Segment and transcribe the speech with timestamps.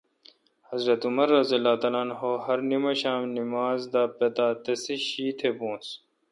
[0.69, 5.87] حضرت عمرؓہرنماشام نمازداپتاتسیشی تہ بونس۔